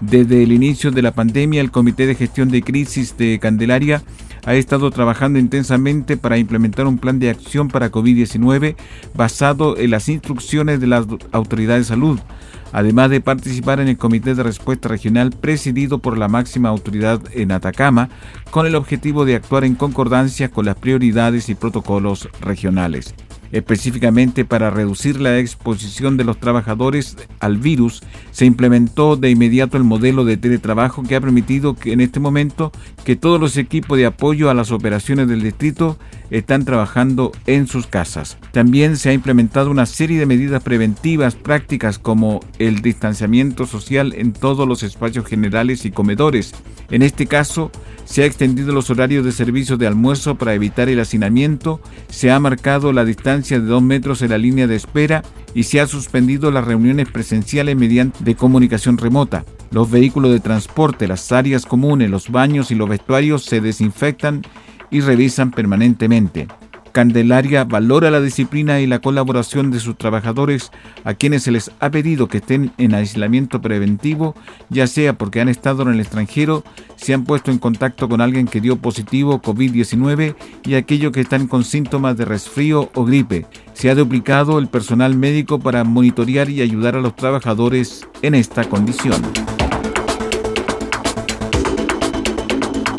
Desde 0.00 0.42
el 0.42 0.52
inicio 0.52 0.90
de 0.90 1.02
la 1.02 1.12
pandemia, 1.12 1.60
el 1.60 1.70
Comité 1.70 2.06
de 2.06 2.14
Gestión 2.14 2.48
de 2.48 2.62
Crisis 2.62 3.16
de 3.16 3.38
Candelaria 3.38 4.02
ha 4.44 4.54
estado 4.54 4.90
trabajando 4.90 5.38
intensamente 5.38 6.16
para 6.16 6.36
implementar 6.36 6.86
un 6.86 6.98
plan 6.98 7.18
de 7.18 7.30
acción 7.30 7.68
para 7.68 7.90
COVID-19 7.90 8.76
basado 9.14 9.78
en 9.78 9.90
las 9.90 10.08
instrucciones 10.08 10.80
de 10.80 10.86
las 10.86 11.06
autoridades 11.32 11.86
de 11.86 11.94
salud, 11.94 12.20
además 12.72 13.10
de 13.10 13.20
participar 13.20 13.80
en 13.80 13.88
el 13.88 13.96
Comité 13.96 14.34
de 14.34 14.42
Respuesta 14.42 14.88
Regional 14.88 15.30
presidido 15.30 15.98
por 15.98 16.18
la 16.18 16.28
máxima 16.28 16.68
autoridad 16.68 17.22
en 17.32 17.52
Atacama, 17.52 18.10
con 18.50 18.66
el 18.66 18.74
objetivo 18.74 19.24
de 19.24 19.36
actuar 19.36 19.64
en 19.64 19.74
concordancia 19.74 20.50
con 20.50 20.66
las 20.66 20.76
prioridades 20.76 21.48
y 21.48 21.54
protocolos 21.54 22.28
regionales. 22.40 23.14
Específicamente 23.54 24.44
para 24.44 24.68
reducir 24.70 25.20
la 25.20 25.38
exposición 25.38 26.16
de 26.16 26.24
los 26.24 26.40
trabajadores 26.40 27.16
al 27.38 27.56
virus, 27.56 28.02
se 28.32 28.46
implementó 28.46 29.14
de 29.14 29.30
inmediato 29.30 29.76
el 29.76 29.84
modelo 29.84 30.24
de 30.24 30.36
teletrabajo 30.36 31.04
que 31.04 31.14
ha 31.14 31.20
permitido 31.20 31.74
que 31.74 31.92
en 31.92 32.00
este 32.00 32.18
momento 32.18 32.72
que 33.04 33.14
todos 33.14 33.38
los 33.38 33.56
equipos 33.56 33.96
de 33.96 34.06
apoyo 34.06 34.50
a 34.50 34.54
las 34.54 34.72
operaciones 34.72 35.28
del 35.28 35.40
distrito 35.40 36.00
están 36.38 36.64
trabajando 36.64 37.30
en 37.46 37.68
sus 37.68 37.86
casas. 37.86 38.38
También 38.50 38.96
se 38.96 39.10
ha 39.10 39.12
implementado 39.12 39.70
una 39.70 39.86
serie 39.86 40.18
de 40.18 40.26
medidas 40.26 40.62
preventivas 40.62 41.36
prácticas 41.36 41.98
como 41.98 42.40
el 42.58 42.82
distanciamiento 42.82 43.66
social 43.66 44.12
en 44.16 44.32
todos 44.32 44.66
los 44.66 44.82
espacios 44.82 45.26
generales 45.26 45.84
y 45.84 45.92
comedores. 45.92 46.52
En 46.90 47.02
este 47.02 47.26
caso, 47.26 47.70
se 48.04 48.22
ha 48.22 48.26
extendido 48.26 48.74
los 48.74 48.90
horarios 48.90 49.24
de 49.24 49.32
servicio 49.32 49.76
de 49.76 49.86
almuerzo 49.86 50.34
para 50.34 50.54
evitar 50.54 50.88
el 50.88 51.00
hacinamiento, 51.00 51.80
se 52.08 52.30
ha 52.30 52.40
marcado 52.40 52.92
la 52.92 53.04
distancia 53.04 53.60
de 53.60 53.66
dos 53.66 53.82
metros 53.82 54.20
en 54.22 54.30
la 54.30 54.38
línea 54.38 54.66
de 54.66 54.76
espera 54.76 55.22
y 55.54 55.62
se 55.62 55.80
ha 55.80 55.86
suspendido 55.86 56.50
las 56.50 56.64
reuniones 56.64 57.08
presenciales 57.08 57.76
mediante 57.76 58.34
comunicación 58.34 58.98
remota. 58.98 59.44
Los 59.70 59.90
vehículos 59.90 60.32
de 60.32 60.40
transporte, 60.40 61.08
las 61.08 61.32
áreas 61.32 61.64
comunes, 61.64 62.10
los 62.10 62.30
baños 62.30 62.70
y 62.70 62.74
los 62.74 62.88
vestuarios 62.88 63.44
se 63.44 63.60
desinfectan 63.60 64.42
y 64.94 65.00
revisan 65.00 65.50
permanentemente. 65.50 66.46
Candelaria 66.92 67.64
valora 67.64 68.12
la 68.12 68.20
disciplina 68.20 68.80
y 68.80 68.86
la 68.86 69.00
colaboración 69.00 69.72
de 69.72 69.80
sus 69.80 69.98
trabajadores 69.98 70.70
a 71.02 71.14
quienes 71.14 71.42
se 71.42 71.50
les 71.50 71.72
ha 71.80 71.90
pedido 71.90 72.28
que 72.28 72.36
estén 72.36 72.70
en 72.78 72.94
aislamiento 72.94 73.60
preventivo, 73.60 74.36
ya 74.70 74.86
sea 74.86 75.18
porque 75.18 75.40
han 75.40 75.48
estado 75.48 75.82
en 75.82 75.88
el 75.88 75.98
extranjero, 75.98 76.62
se 76.94 77.12
han 77.12 77.24
puesto 77.24 77.50
en 77.50 77.58
contacto 77.58 78.08
con 78.08 78.20
alguien 78.20 78.46
que 78.46 78.60
dio 78.60 78.76
positivo 78.76 79.42
COVID-19 79.42 80.36
y 80.64 80.74
aquellos 80.74 81.10
que 81.10 81.22
están 81.22 81.48
con 81.48 81.64
síntomas 81.64 82.16
de 82.16 82.26
resfrío 82.26 82.88
o 82.94 83.04
gripe. 83.04 83.46
Se 83.72 83.90
ha 83.90 83.96
duplicado 83.96 84.60
el 84.60 84.68
personal 84.68 85.16
médico 85.16 85.58
para 85.58 85.82
monitorear 85.82 86.48
y 86.48 86.62
ayudar 86.62 86.94
a 86.94 87.00
los 87.00 87.16
trabajadores 87.16 88.06
en 88.22 88.36
esta 88.36 88.62
condición. 88.68 89.20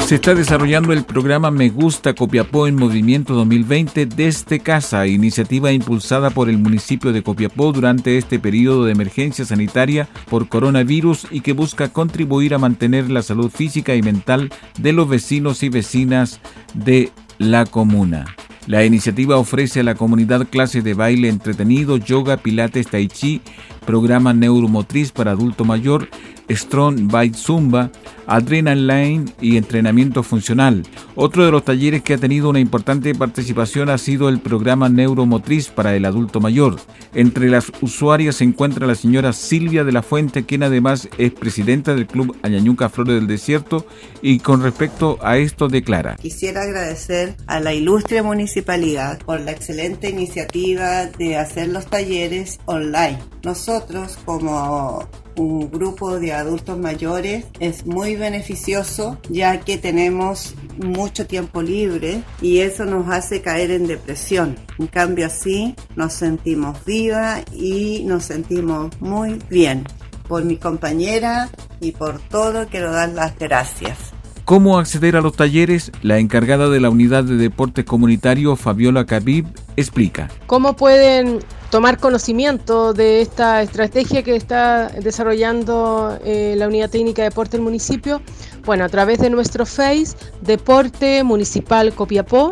Se 0.05 0.13
está 0.13 0.35
desarrollando 0.35 0.93
el 0.93 1.03
programa 1.03 1.49
Me 1.49 1.69
Gusta 1.69 2.13
Copiapó 2.13 2.67
en 2.67 2.75
Movimiento 2.75 3.33
2020 3.33 4.05
desde 4.05 4.59
casa, 4.59 5.07
iniciativa 5.07 5.71
impulsada 5.71 6.29
por 6.29 6.47
el 6.47 6.59
municipio 6.59 7.11
de 7.11 7.23
Copiapó 7.23 7.71
durante 7.71 8.19
este 8.19 8.37
periodo 8.37 8.85
de 8.85 8.91
emergencia 8.91 9.45
sanitaria 9.45 10.07
por 10.29 10.47
coronavirus 10.47 11.25
y 11.31 11.41
que 11.41 11.53
busca 11.53 11.89
contribuir 11.89 12.53
a 12.53 12.59
mantener 12.59 13.09
la 13.09 13.23
salud 13.23 13.49
física 13.49 13.95
y 13.95 14.03
mental 14.03 14.53
de 14.77 14.93
los 14.93 15.09
vecinos 15.09 15.63
y 15.63 15.69
vecinas 15.69 16.39
de 16.75 17.11
la 17.39 17.65
comuna. 17.65 18.25
La 18.67 18.85
iniciativa 18.85 19.37
ofrece 19.37 19.79
a 19.79 19.83
la 19.83 19.95
comunidad 19.95 20.47
clases 20.47 20.83
de 20.83 20.93
baile 20.93 21.29
entretenido, 21.29 21.97
yoga, 21.97 22.37
pilates, 22.37 22.87
tai 22.87 23.07
chi, 23.07 23.41
programa 23.85 24.33
neuromotriz 24.33 25.11
para 25.11 25.31
adulto 25.31 25.65
mayor, 25.65 26.09
Strong 26.49 27.07
Bite 27.07 27.37
Zumba, 27.37 27.91
Adrenaline 28.27 29.25
y 29.39 29.57
entrenamiento 29.57 30.23
funcional. 30.23 30.83
Otro 31.15 31.45
de 31.45 31.51
los 31.51 31.63
talleres 31.63 32.01
que 32.01 32.15
ha 32.15 32.17
tenido 32.17 32.49
una 32.49 32.59
importante 32.59 33.13
participación 33.13 33.89
ha 33.89 33.97
sido 33.97 34.29
el 34.29 34.39
programa 34.39 34.89
neuromotriz 34.89 35.69
para 35.69 35.95
el 35.95 36.05
adulto 36.05 36.39
mayor. 36.39 36.77
Entre 37.13 37.49
las 37.49 37.71
usuarias 37.81 38.35
se 38.37 38.43
encuentra 38.43 38.87
la 38.87 38.95
señora 38.95 39.33
Silvia 39.33 39.83
de 39.83 39.91
la 39.91 40.01
Fuente, 40.01 40.45
quien 40.45 40.63
además 40.63 41.07
es 41.17 41.31
presidenta 41.31 41.95
del 41.95 42.07
Club 42.07 42.35
Añañuca 42.41 42.89
Flores 42.89 43.15
del 43.15 43.27
Desierto 43.27 43.85
y 44.21 44.39
con 44.39 44.61
respecto 44.61 45.17
a 45.21 45.37
esto 45.37 45.67
declara. 45.67 46.15
Quisiera 46.15 46.63
agradecer 46.63 47.35
a 47.47 47.59
la 47.59 47.73
ilustre 47.73 48.21
municipalidad 48.21 49.19
por 49.19 49.39
la 49.41 49.51
excelente 49.51 50.09
iniciativa 50.09 51.05
de 51.05 51.37
hacer 51.37 51.69
los 51.69 51.85
talleres 51.87 52.59
online. 52.65 53.19
Nosotros 53.43 54.17
como 54.25 55.07
un 55.37 55.69
grupo 55.69 56.19
de 56.19 56.33
adultos 56.33 56.77
mayores 56.77 57.45
es 57.59 57.85
muy 57.85 58.15
beneficioso 58.15 59.19
ya 59.29 59.59
que 59.59 59.77
tenemos 59.77 60.55
mucho 60.77 61.27
tiempo 61.27 61.61
libre 61.61 62.23
y 62.41 62.59
eso 62.59 62.85
nos 62.85 63.09
hace 63.09 63.41
caer 63.41 63.71
en 63.71 63.87
depresión. 63.87 64.55
En 64.79 64.87
cambio 64.87 65.27
así 65.27 65.75
nos 65.95 66.13
sentimos 66.13 66.83
viva 66.85 67.41
y 67.53 68.03
nos 68.05 68.25
sentimos 68.25 68.89
muy 68.99 69.39
bien. 69.49 69.85
Por 70.27 70.43
mi 70.43 70.57
compañera 70.57 71.49
y 71.79 71.91
por 71.91 72.19
todo 72.19 72.67
quiero 72.67 72.91
dar 72.91 73.09
las 73.09 73.37
gracias. 73.37 74.14
¿Cómo 74.45 74.77
acceder 74.77 75.15
a 75.15 75.21
los 75.21 75.35
talleres? 75.35 75.91
La 76.03 76.19
encargada 76.19 76.69
de 76.69 76.79
la 76.79 76.91
unidad 76.91 77.23
de 77.23 77.35
deporte 77.35 77.83
comunitario, 77.83 78.55
Fabiola 78.55 79.03
Cabib, 79.03 79.47
explica. 79.75 80.29
¿Cómo 80.45 80.75
pueden 80.75 81.39
tomar 81.71 81.97
conocimiento 81.97 82.93
de 82.93 83.21
esta 83.21 83.63
estrategia 83.63 84.21
que 84.21 84.35
está 84.35 84.89
desarrollando 84.89 86.19
eh, 86.23 86.53
la 86.59 86.67
Unidad 86.67 86.91
Técnica 86.91 87.23
de 87.23 87.29
Deporte 87.29 87.57
del 87.57 87.63
municipio? 87.63 88.21
Bueno, 88.65 88.85
a 88.85 88.89
través 88.89 89.17
de 89.17 89.31
nuestro 89.31 89.65
Face, 89.65 90.15
Deporte 90.41 91.23
Municipal 91.23 91.91
Copiapó, 91.95 92.51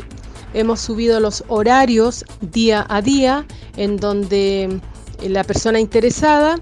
hemos 0.56 0.80
subido 0.80 1.20
los 1.20 1.44
horarios 1.48 2.26
día 2.42 2.88
a 2.90 3.04
día 3.04 3.46
en 3.78 3.98
donde 3.98 4.82
la 5.22 5.44
persona 5.44 5.80
interesada 5.80 6.60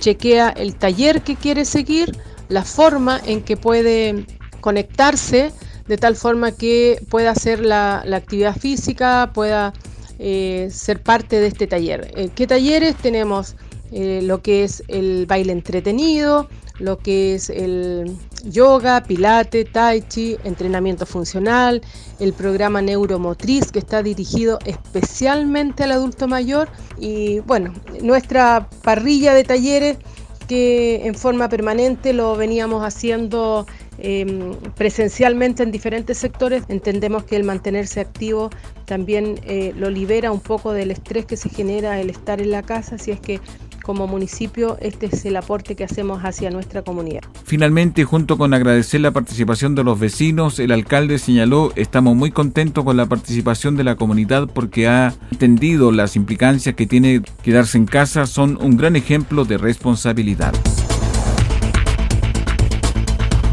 chequea 0.00 0.50
el 0.50 0.74
taller 0.76 1.22
que 1.22 1.34
quiere 1.34 1.64
seguir, 1.64 2.14
la 2.50 2.62
forma 2.62 3.18
en 3.24 3.40
que 3.40 3.56
puede 3.56 4.26
conectarse 4.66 5.52
de 5.86 5.96
tal 5.96 6.16
forma 6.16 6.50
que 6.50 7.00
pueda 7.08 7.30
hacer 7.30 7.60
la, 7.60 7.98
actividad 8.00 8.56
física, 8.56 9.30
pueda 9.32 9.72
eh, 10.18 10.70
ser 10.72 11.00
parte 11.00 11.38
de 11.38 11.46
este 11.46 11.68
taller. 11.68 12.10
Eh, 12.16 12.30
¿Qué 12.34 12.48
talleres 12.48 12.96
tenemos? 12.96 13.54
Eh, 13.92 14.22
lo 14.24 14.42
que 14.42 14.64
es 14.64 14.82
el 14.88 15.26
baile 15.26 15.52
entretenido, 15.52 16.48
lo 16.80 16.98
que 16.98 17.36
es 17.36 17.48
el 17.48 18.16
yoga, 18.42 19.04
pilate, 19.04 19.64
tai 19.64 20.02
chi, 20.02 20.36
entrenamiento 20.42 21.06
funcional, 21.06 21.80
el 22.18 22.32
programa 22.32 22.82
neuromotriz 22.82 23.70
que 23.70 23.78
está 23.78 24.02
dirigido 24.02 24.58
especialmente 24.64 25.84
al 25.84 25.92
adulto 25.92 26.26
mayor 26.26 26.68
y 26.98 27.38
bueno, 27.46 27.72
nuestra 28.02 28.68
parrilla 28.82 29.32
de 29.32 29.44
talleres 29.44 29.98
que 30.46 31.06
en 31.06 31.14
forma 31.14 31.48
permanente 31.48 32.12
lo 32.12 32.36
veníamos 32.36 32.84
haciendo 32.84 33.66
Em, 33.98 34.54
presencialmente 34.74 35.62
en 35.62 35.70
diferentes 35.70 36.18
sectores, 36.18 36.64
entendemos 36.68 37.24
que 37.24 37.36
el 37.36 37.44
mantenerse 37.44 38.00
activo 38.00 38.50
también 38.84 39.40
eh, 39.44 39.72
lo 39.76 39.90
libera 39.90 40.32
un 40.32 40.40
poco 40.40 40.72
del 40.72 40.90
estrés 40.90 41.24
que 41.24 41.36
se 41.36 41.48
genera 41.48 42.00
el 42.00 42.10
estar 42.10 42.40
en 42.40 42.50
la 42.50 42.62
casa, 42.62 42.98
si 42.98 43.10
es 43.10 43.20
que 43.20 43.40
como 43.86 44.08
municipio 44.08 44.76
este 44.80 45.06
es 45.06 45.24
el 45.26 45.36
aporte 45.36 45.76
que 45.76 45.84
hacemos 45.84 46.20
hacia 46.22 46.50
nuestra 46.50 46.82
comunidad. 46.82 47.20
Finalmente, 47.44 48.02
junto 48.02 48.36
con 48.36 48.52
agradecer 48.52 49.00
la 49.00 49.12
participación 49.12 49.76
de 49.76 49.84
los 49.84 50.00
vecinos, 50.00 50.58
el 50.58 50.72
alcalde 50.72 51.20
señaló, 51.20 51.72
estamos 51.76 52.16
muy 52.16 52.32
contentos 52.32 52.82
con 52.82 52.96
la 52.96 53.06
participación 53.06 53.76
de 53.76 53.84
la 53.84 53.94
comunidad 53.94 54.48
porque 54.52 54.88
ha 54.88 55.14
entendido 55.30 55.92
las 55.92 56.16
implicancias 56.16 56.74
que 56.74 56.86
tiene 56.86 57.22
quedarse 57.44 57.78
en 57.78 57.86
casa, 57.86 58.26
son 58.26 58.58
un 58.60 58.76
gran 58.76 58.96
ejemplo 58.96 59.44
de 59.44 59.56
responsabilidad. 59.56 60.52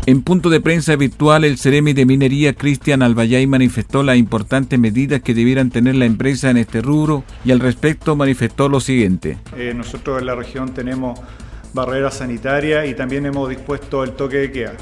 En 0.06 0.22
punto 0.22 0.50
de 0.50 0.60
prensa 0.60 0.98
virtual, 0.98 1.46
el 1.46 1.58
Ceremi 1.58 1.94
de 1.94 2.06
Minería 2.06 2.54
Cristian 2.54 3.02
Albayay 3.02 3.48
manifestó 3.48 4.04
las 4.04 4.18
importantes 4.18 4.78
medidas 4.78 5.22
que 5.22 5.34
debieran 5.34 5.70
tener 5.70 5.96
la 5.96 6.04
empresa 6.04 6.50
en 6.50 6.58
este 6.58 6.82
rubro 6.82 7.24
y 7.46 7.54
al 7.54 7.62
respecto 7.62 8.18
manifestó 8.18 8.68
lo 8.68 8.82
siguiente. 8.82 9.38
Eh, 9.56 9.74
nosotros 9.74 10.20
en 10.20 10.26
la 10.26 10.36
región 10.36 10.74
tenemos 10.74 11.18
barreras 11.74 12.16
sanitarias 12.16 12.86
y 12.90 12.96
también 12.96 13.26
hemos 13.26 13.48
dispuesto 13.48 14.04
el 14.04 14.12
toque 14.12 14.38
de 14.38 14.52
queda. 14.52 14.74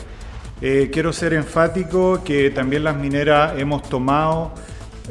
Eh, 0.60 0.90
quiero 0.92 1.14
ser 1.14 1.34
enfático 1.34 2.24
que 2.24 2.50
también 2.50 2.84
las 2.84 2.98
mineras 2.98 3.60
hemos 3.60 3.84
tomado 3.84 4.56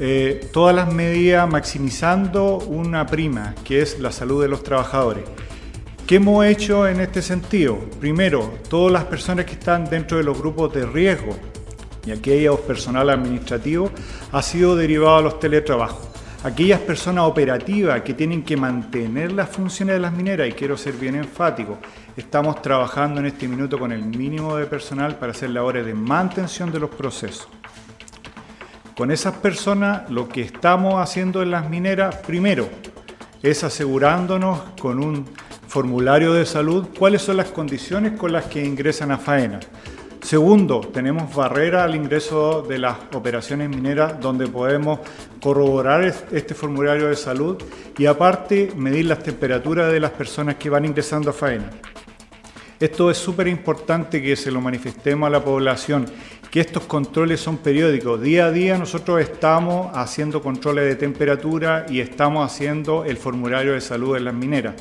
eh, 0.01 0.49
todas 0.53 0.75
las 0.75 0.92
medidas 0.92 1.49
maximizando 1.49 2.59
una 2.59 3.07
prima, 3.07 3.55
que 3.62 3.81
es 3.81 4.01
la 4.01 4.11
salud 4.11 4.42
de 4.42 4.49
los 4.49 4.64
trabajadores. 4.64 5.23
¿Qué 6.11 6.16
hemos 6.16 6.44
hecho 6.44 6.88
en 6.88 6.99
este 6.99 7.23
sentido? 7.23 7.79
Primero, 8.01 8.55
todas 8.68 8.92
las 8.92 9.05
personas 9.05 9.44
que 9.44 9.53
están 9.53 9.85
dentro 9.85 10.18
de 10.18 10.25
los 10.25 10.37
grupos 10.37 10.75
de 10.75 10.85
riesgo 10.85 11.37
y 12.05 12.11
aquellos 12.11 12.59
personal 12.59 13.11
administrativo 13.11 13.92
ha 14.33 14.42
sido 14.42 14.75
derivado 14.75 15.18
a 15.18 15.23
los 15.23 15.38
teletrabajos. 15.38 16.09
Aquellas 16.42 16.81
personas 16.81 17.27
operativas 17.27 18.03
que 18.03 18.14
tienen 18.14 18.42
que 18.42 18.57
mantener 18.57 19.31
las 19.31 19.51
funciones 19.51 19.94
de 19.94 20.01
las 20.01 20.12
mineras, 20.12 20.49
y 20.49 20.53
quiero 20.53 20.77
ser 20.77 20.94
bien 20.94 21.14
enfático, 21.14 21.79
estamos 22.16 22.61
trabajando 22.61 23.20
en 23.20 23.27
este 23.27 23.46
minuto 23.46 23.79
con 23.79 23.92
el 23.92 24.03
mínimo 24.05 24.57
de 24.57 24.66
personal 24.66 25.14
para 25.14 25.31
hacer 25.31 25.51
labores 25.51 25.87
de 25.87 25.94
mantención 25.94 26.73
de 26.73 26.81
los 26.81 26.90
procesos. 26.90 27.46
Con 28.96 29.12
esas 29.12 29.37
personas 29.37 30.11
lo 30.11 30.29
que 30.29 30.40
estamos 30.40 30.94
haciendo 30.96 31.40
en 31.40 31.53
las 31.53 31.70
mineras, 31.70 32.16
primero, 32.16 32.68
es 33.44 33.62
asegurándonos 33.62 34.59
con 34.81 34.99
un 34.99 35.25
formulario 35.70 36.33
de 36.33 36.46
salud 36.46 36.88
cuáles 36.98 37.22
son 37.22 37.37
las 37.37 37.52
condiciones 37.52 38.18
con 38.18 38.33
las 38.33 38.46
que 38.46 38.64
ingresan 38.64 39.12
a 39.12 39.18
faena. 39.18 39.61
Segundo, 40.20 40.80
tenemos 40.80 41.33
barrera 41.33 41.85
al 41.85 41.94
ingreso 41.94 42.62
de 42.62 42.76
las 42.78 42.96
operaciones 43.14 43.68
mineras 43.68 44.18
donde 44.20 44.48
podemos 44.48 44.98
corroborar 45.40 46.02
este 46.33 46.54
formulario 46.54 47.06
de 47.06 47.14
salud 47.14 47.56
y 47.96 48.06
aparte 48.06 48.72
medir 48.74 49.06
las 49.06 49.22
temperaturas 49.22 49.92
de 49.92 50.00
las 50.00 50.11
personas 50.11 50.56
que 50.56 50.68
van 50.68 50.87
ingresando 50.87 51.30
a 51.30 51.33
faena. 51.33 51.70
Esto 52.80 53.09
es 53.09 53.18
súper 53.18 53.46
importante 53.46 54.20
que 54.20 54.35
se 54.35 54.50
lo 54.50 54.61
manifestemos 54.61 55.28
a 55.28 55.30
la 55.30 55.44
población, 55.44 56.06
que 56.50 56.59
estos 56.59 56.83
controles 56.87 57.38
son 57.38 57.59
periódicos. 57.59 58.20
Día 58.20 58.46
a 58.46 58.50
día 58.50 58.76
nosotros 58.76 59.20
estamos 59.20 59.96
haciendo 59.96 60.42
controles 60.42 60.87
de 60.87 60.96
temperatura 60.96 61.87
y 61.88 62.00
estamos 62.00 62.44
haciendo 62.44 63.04
el 63.04 63.16
formulario 63.16 63.74
de 63.74 63.80
salud 63.80 64.16
en 64.16 64.24
las 64.24 64.35
mineras. 64.35 64.74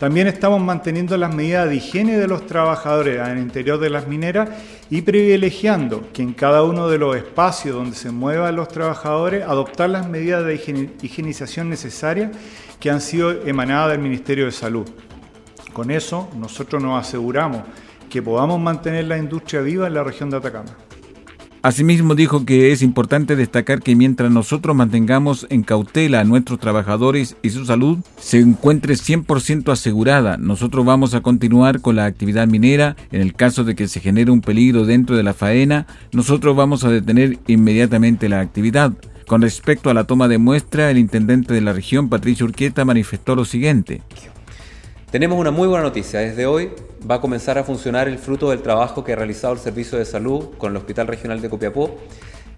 También 0.00 0.28
estamos 0.28 0.62
manteniendo 0.62 1.14
las 1.18 1.34
medidas 1.34 1.68
de 1.68 1.76
higiene 1.76 2.16
de 2.16 2.26
los 2.26 2.46
trabajadores 2.46 3.18
en 3.18 3.32
el 3.32 3.38
interior 3.38 3.78
de 3.78 3.90
las 3.90 4.08
mineras 4.08 4.48
y 4.88 5.02
privilegiando 5.02 6.08
que 6.14 6.22
en 6.22 6.32
cada 6.32 6.62
uno 6.62 6.88
de 6.88 6.96
los 6.96 7.14
espacios 7.14 7.76
donde 7.76 7.94
se 7.94 8.10
muevan 8.10 8.56
los 8.56 8.68
trabajadores 8.68 9.44
adoptar 9.44 9.90
las 9.90 10.08
medidas 10.08 10.42
de 10.46 10.54
higienización 11.02 11.68
necesarias 11.68 12.30
que 12.80 12.90
han 12.90 13.02
sido 13.02 13.30
emanadas 13.46 13.90
del 13.90 14.00
Ministerio 14.00 14.46
de 14.46 14.52
Salud. 14.52 14.88
Con 15.74 15.90
eso 15.90 16.30
nosotros 16.34 16.82
nos 16.82 16.98
aseguramos 16.98 17.64
que 18.08 18.22
podamos 18.22 18.58
mantener 18.58 19.04
la 19.04 19.18
industria 19.18 19.60
viva 19.60 19.86
en 19.86 19.92
la 19.92 20.02
región 20.02 20.30
de 20.30 20.38
Atacama. 20.38 20.74
Asimismo 21.62 22.14
dijo 22.14 22.46
que 22.46 22.72
es 22.72 22.80
importante 22.80 23.36
destacar 23.36 23.82
que 23.82 23.94
mientras 23.94 24.30
nosotros 24.30 24.74
mantengamos 24.74 25.46
en 25.50 25.62
cautela 25.62 26.20
a 26.20 26.24
nuestros 26.24 26.58
trabajadores 26.58 27.36
y 27.42 27.50
su 27.50 27.66
salud 27.66 27.98
se 28.18 28.38
encuentre 28.38 28.94
100% 28.94 29.70
asegurada, 29.70 30.38
nosotros 30.38 30.86
vamos 30.86 31.12
a 31.12 31.20
continuar 31.20 31.82
con 31.82 31.96
la 31.96 32.06
actividad 32.06 32.46
minera. 32.46 32.96
En 33.12 33.20
el 33.20 33.34
caso 33.34 33.62
de 33.64 33.74
que 33.74 33.88
se 33.88 34.00
genere 34.00 34.30
un 34.30 34.40
peligro 34.40 34.86
dentro 34.86 35.16
de 35.16 35.22
la 35.22 35.34
faena, 35.34 35.86
nosotros 36.12 36.56
vamos 36.56 36.82
a 36.84 36.90
detener 36.90 37.38
inmediatamente 37.46 38.30
la 38.30 38.40
actividad. 38.40 38.92
Con 39.26 39.42
respecto 39.42 39.90
a 39.90 39.94
la 39.94 40.04
toma 40.04 40.28
de 40.28 40.38
muestra, 40.38 40.90
el 40.90 40.96
intendente 40.96 41.52
de 41.52 41.60
la 41.60 41.74
región, 41.74 42.08
Patricio 42.08 42.46
Urquieta, 42.46 42.86
manifestó 42.86 43.36
lo 43.36 43.44
siguiente. 43.44 44.00
Tenemos 45.10 45.38
una 45.38 45.50
muy 45.50 45.68
buena 45.68 45.84
noticia. 45.84 46.20
Desde 46.20 46.46
hoy 46.46 46.70
va 47.08 47.16
a 47.16 47.20
comenzar 47.20 47.58
a 47.58 47.64
funcionar 47.64 48.08
el 48.08 48.18
fruto 48.18 48.50
del 48.50 48.62
trabajo 48.62 49.04
que 49.04 49.12
ha 49.12 49.16
realizado 49.16 49.54
el 49.54 49.60
Servicio 49.60 49.98
de 49.98 50.04
Salud 50.04 50.50
con 50.58 50.72
el 50.72 50.76
Hospital 50.76 51.06
Regional 51.06 51.40
de 51.40 51.48
Copiapó 51.48 51.96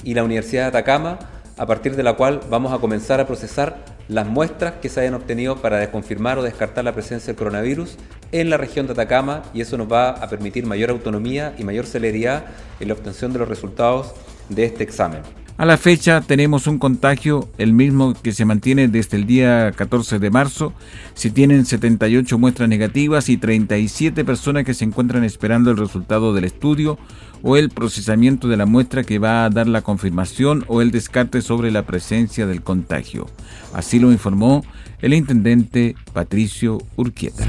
y 0.05 0.14
la 0.14 0.24
Universidad 0.24 0.62
de 0.62 0.68
Atacama, 0.68 1.18
a 1.57 1.66
partir 1.66 1.96
de 1.96 2.02
la 2.02 2.14
cual 2.14 2.40
vamos 2.50 2.72
a 2.72 2.78
comenzar 2.78 3.20
a 3.20 3.26
procesar 3.26 3.85
las 4.09 4.26
muestras 4.26 4.74
que 4.81 4.88
se 4.88 5.00
hayan 5.00 5.14
obtenido 5.14 5.57
para 5.57 5.78
desconfirmar 5.78 6.38
o 6.38 6.42
descartar 6.42 6.85
la 6.85 6.92
presencia 6.92 7.28
del 7.28 7.37
coronavirus 7.37 7.96
en 8.33 8.50
la 8.50 8.57
región 8.57 8.87
de 8.87 8.92
Atacama 8.92 9.42
y 9.55 9.61
eso 9.61 9.76
nos 9.76 9.90
va 9.90 10.11
a 10.11 10.28
permitir 10.28 10.66
mayor 10.66 10.90
autonomía 10.90 11.55
y 11.59 11.64
mayor 11.64 11.87
celeridad 11.87 12.44
en 12.81 12.88
la 12.88 12.94
obtención 12.94 13.33
de 13.33 13.38
los 13.38 13.48
resultados 13.48 14.14
de 14.48 14.64
este 14.64 14.83
examen. 14.83 15.22
A 15.58 15.66
la 15.66 15.76
fecha 15.76 16.22
tenemos 16.22 16.66
un 16.66 16.78
contagio, 16.78 17.48
el 17.58 17.72
mismo 17.72 18.14
que 18.14 18.32
se 18.32 18.44
mantiene 18.44 18.88
desde 18.88 19.18
el 19.18 19.26
día 19.26 19.70
14 19.72 20.18
de 20.18 20.30
marzo. 20.30 20.72
Se 21.14 21.30
tienen 21.30 21.66
78 21.66 22.38
muestras 22.38 22.68
negativas 22.68 23.28
y 23.28 23.36
37 23.36 24.24
personas 24.24 24.64
que 24.64 24.74
se 24.74 24.84
encuentran 24.84 25.24
esperando 25.24 25.70
el 25.70 25.76
resultado 25.76 26.32
del 26.34 26.44
estudio 26.44 26.98
o 27.42 27.56
el 27.56 27.70
procesamiento 27.70 28.48
de 28.48 28.56
la 28.56 28.66
muestra 28.66 29.04
que 29.04 29.18
va 29.18 29.44
a 29.44 29.50
dar 29.50 29.68
la 29.68 29.82
confirmación 29.82 30.64
o 30.68 30.80
el 30.80 30.90
descarte 30.90 31.42
sobre 31.42 31.70
la 31.70 31.84
presencia 31.84 32.46
del 32.46 32.62
contagio. 32.62 33.26
Así 33.74 33.98
lo 33.98 34.10
informó 34.10 34.64
el 35.00 35.12
intendente 35.12 35.96
Patricio 36.12 36.78
Urquieta. 36.96 37.48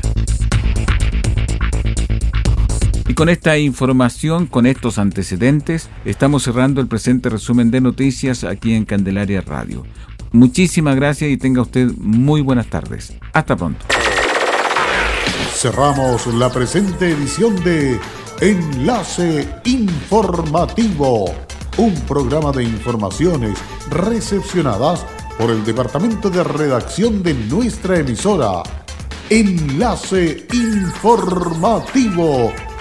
Y 3.08 3.16
con 3.16 3.28
esta 3.28 3.58
información, 3.58 4.48
con 4.48 4.66
estos 4.66 4.98
antecedentes, 4.98 5.90
estamos 6.06 6.44
cerrando 6.44 6.80
el 6.80 6.88
presente 6.88 7.30
resumen 7.30 7.70
de 7.70 7.82
noticias 7.82 8.46
aquí 8.46 8.74
en 8.74 8.86
Candelaria 8.86 9.42
Radio. 9.42 9.84
Muchísimas 10.32 10.96
gracias 10.96 11.30
y 11.30 11.38
tenga 11.38 11.62
usted 11.62 11.92
muy 11.98 12.42
buenas 12.42 12.68
tardes. 12.68 13.14
Hasta 13.34 13.58
pronto. 13.58 13.86
Cerramos 15.54 16.28
la 16.28 16.50
presente 16.50 17.12
edición 17.12 17.62
de 17.64 18.00
Enlace 18.40 19.50
Informativo, 19.66 21.26
un 21.78 21.94
programa 22.08 22.54
de 22.54 22.64
informaciones 22.64 23.60
recepcionadas 23.90 25.06
por 25.38 25.52
el 25.52 25.66
Departamento 25.66 26.30
de 26.30 26.44
Redacción 26.44 27.22
de 27.22 27.34
nuestra 27.34 28.00
emisora. 28.00 28.64
Enlace 29.30 30.48
Informativo 30.54 32.54